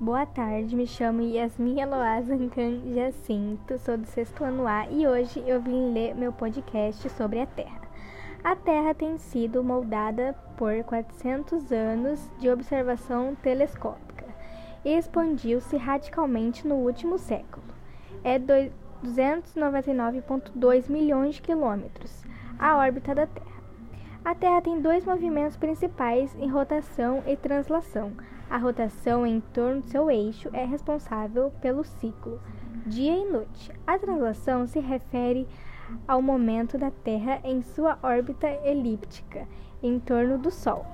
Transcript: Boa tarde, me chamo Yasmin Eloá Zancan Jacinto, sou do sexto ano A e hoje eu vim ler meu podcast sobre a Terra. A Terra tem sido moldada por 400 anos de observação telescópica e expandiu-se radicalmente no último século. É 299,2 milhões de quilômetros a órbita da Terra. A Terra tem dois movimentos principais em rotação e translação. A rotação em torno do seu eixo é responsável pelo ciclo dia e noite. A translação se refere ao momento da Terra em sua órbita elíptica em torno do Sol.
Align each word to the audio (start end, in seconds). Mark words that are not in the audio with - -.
Boa 0.00 0.24
tarde, 0.24 0.74
me 0.74 0.86
chamo 0.86 1.20
Yasmin 1.20 1.78
Eloá 1.78 2.22
Zancan 2.22 2.80
Jacinto, 2.94 3.76
sou 3.76 3.98
do 3.98 4.06
sexto 4.06 4.42
ano 4.42 4.66
A 4.66 4.88
e 4.88 5.06
hoje 5.06 5.44
eu 5.46 5.60
vim 5.60 5.92
ler 5.92 6.14
meu 6.14 6.32
podcast 6.32 7.06
sobre 7.10 7.38
a 7.38 7.44
Terra. 7.44 7.82
A 8.42 8.56
Terra 8.56 8.94
tem 8.94 9.18
sido 9.18 9.62
moldada 9.62 10.34
por 10.56 10.82
400 10.84 11.70
anos 11.70 12.30
de 12.38 12.48
observação 12.48 13.34
telescópica 13.42 14.24
e 14.86 14.96
expandiu-se 14.96 15.76
radicalmente 15.76 16.66
no 16.66 16.76
último 16.76 17.18
século. 17.18 17.66
É 18.24 18.38
299,2 18.38 20.88
milhões 20.88 21.34
de 21.34 21.42
quilômetros 21.42 22.24
a 22.58 22.78
órbita 22.78 23.14
da 23.14 23.26
Terra. 23.26 23.60
A 24.24 24.34
Terra 24.34 24.62
tem 24.62 24.80
dois 24.80 25.04
movimentos 25.04 25.58
principais 25.58 26.34
em 26.36 26.48
rotação 26.48 27.22
e 27.26 27.36
translação. 27.36 28.12
A 28.50 28.58
rotação 28.58 29.24
em 29.24 29.40
torno 29.40 29.80
do 29.80 29.86
seu 29.86 30.10
eixo 30.10 30.50
é 30.52 30.64
responsável 30.64 31.52
pelo 31.62 31.84
ciclo 31.84 32.40
dia 32.84 33.16
e 33.16 33.30
noite. 33.30 33.70
A 33.86 33.96
translação 33.96 34.66
se 34.66 34.80
refere 34.80 35.46
ao 36.06 36.20
momento 36.20 36.76
da 36.76 36.90
Terra 36.90 37.40
em 37.44 37.62
sua 37.62 37.96
órbita 38.02 38.48
elíptica 38.64 39.46
em 39.80 40.00
torno 40.00 40.36
do 40.36 40.50
Sol. 40.50 40.84